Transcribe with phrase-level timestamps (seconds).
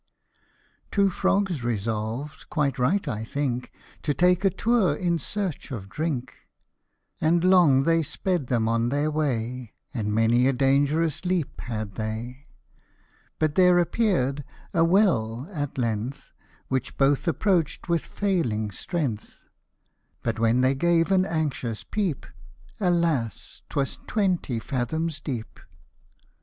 [0.89, 6.37] Two frogs resolved (quite right I think) To take a tour in search of drink;
[7.21, 12.47] And long they sped them on their way, And many a dangerous leap had they;
[13.37, 14.43] But there appear'd
[14.73, 16.33] a well at length,
[16.67, 19.49] Which both approach'd with failing strength;
[20.23, 22.25] But when they gave an anxious peep^,
[22.79, 23.61] Alas!
[23.69, 25.59] 'twas twenty fathoms deep